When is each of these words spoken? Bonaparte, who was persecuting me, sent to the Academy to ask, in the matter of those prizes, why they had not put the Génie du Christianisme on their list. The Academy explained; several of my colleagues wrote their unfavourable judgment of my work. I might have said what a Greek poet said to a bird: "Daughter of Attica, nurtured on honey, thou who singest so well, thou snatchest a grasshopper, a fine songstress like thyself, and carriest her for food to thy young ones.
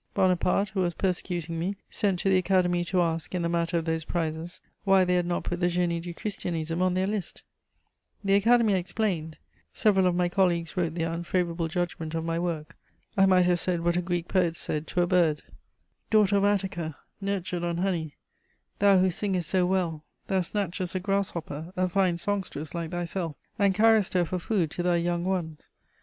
Bonaparte, 0.15 0.69
who 0.69 0.79
was 0.79 0.95
persecuting 0.95 1.59
me, 1.59 1.75
sent 1.87 2.17
to 2.17 2.27
the 2.27 2.37
Academy 2.39 2.83
to 2.83 3.03
ask, 3.03 3.35
in 3.35 3.43
the 3.43 3.47
matter 3.47 3.77
of 3.77 3.85
those 3.85 4.03
prizes, 4.03 4.59
why 4.83 5.05
they 5.05 5.13
had 5.13 5.27
not 5.27 5.43
put 5.43 5.59
the 5.59 5.67
Génie 5.67 6.01
du 6.01 6.11
Christianisme 6.11 6.81
on 6.81 6.95
their 6.95 7.05
list. 7.05 7.43
The 8.23 8.33
Academy 8.33 8.73
explained; 8.73 9.37
several 9.75 10.07
of 10.07 10.15
my 10.15 10.27
colleagues 10.27 10.75
wrote 10.75 10.95
their 10.95 11.11
unfavourable 11.11 11.67
judgment 11.67 12.15
of 12.15 12.25
my 12.25 12.39
work. 12.39 12.75
I 13.15 13.27
might 13.27 13.45
have 13.45 13.59
said 13.59 13.81
what 13.81 13.95
a 13.95 14.01
Greek 14.01 14.27
poet 14.27 14.55
said 14.57 14.87
to 14.87 15.03
a 15.03 15.05
bird: 15.07 15.43
"Daughter 16.09 16.37
of 16.37 16.45
Attica, 16.45 16.97
nurtured 17.21 17.63
on 17.63 17.77
honey, 17.77 18.15
thou 18.79 18.97
who 18.97 19.11
singest 19.11 19.49
so 19.51 19.67
well, 19.67 20.03
thou 20.25 20.39
snatchest 20.41 20.95
a 20.95 20.99
grasshopper, 20.99 21.73
a 21.77 21.87
fine 21.87 22.17
songstress 22.17 22.73
like 22.73 22.89
thyself, 22.89 23.35
and 23.59 23.75
carriest 23.75 24.15
her 24.15 24.25
for 24.25 24.39
food 24.39 24.71
to 24.71 24.81
thy 24.81 24.95
young 24.95 25.23
ones. 25.23 25.69